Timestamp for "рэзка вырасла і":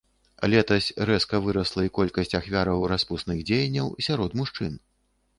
1.09-1.91